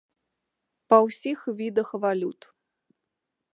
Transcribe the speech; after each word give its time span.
Па 0.93 0.97
ўсіх 1.07 1.39
відах 1.61 1.93
валют. 2.07 2.41